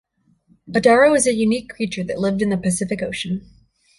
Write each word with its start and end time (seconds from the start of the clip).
Adaro 0.67 1.15
is 1.15 1.27
a 1.27 1.33
unique 1.35 1.69
creature 1.75 2.03
that 2.03 2.17
lived 2.17 2.41
in 2.41 2.49
the 2.49 2.57
Pacific 2.57 3.03
Ocean. 3.03 3.47